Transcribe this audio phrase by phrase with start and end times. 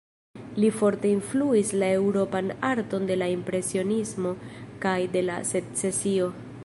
[0.61, 4.35] Li forte influis la eŭropan arton de la Impresionismo
[4.87, 6.33] kaj de la Secesio.